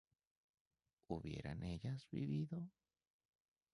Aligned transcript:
¿hubieran 1.05 1.61
ellas 1.61 2.07
vivido? 2.09 2.67